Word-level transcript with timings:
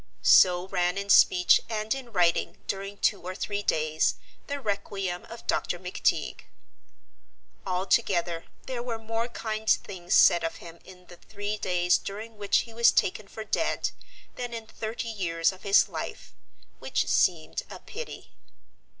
So 0.23 0.67
ran 0.69 0.97
in 0.97 1.09
speech 1.11 1.61
and 1.69 1.93
in 1.93 2.11
writing, 2.11 2.57
during 2.65 2.97
two 2.97 3.21
or 3.21 3.35
three 3.35 3.61
days, 3.61 4.15
the 4.47 4.59
requiem 4.59 5.25
of 5.25 5.45
Dr. 5.45 5.77
McTeague. 5.77 6.39
Altogether 7.67 8.45
there 8.65 8.81
were 8.81 8.97
more 8.97 9.27
kind 9.27 9.69
things 9.69 10.15
said 10.15 10.43
of 10.43 10.55
him 10.55 10.79
in 10.83 11.05
the 11.05 11.17
three 11.17 11.55
days 11.55 11.99
during 11.99 12.35
which 12.35 12.61
he 12.61 12.73
was 12.73 12.91
taken 12.91 13.27
for 13.27 13.43
dead, 13.43 13.91
than 14.37 14.55
in 14.55 14.65
thirty 14.65 15.07
years 15.07 15.51
of 15.51 15.61
his 15.61 15.87
life 15.87 16.33
which 16.79 17.05
seemed 17.07 17.61
a 17.69 17.77
pity. 17.77 18.31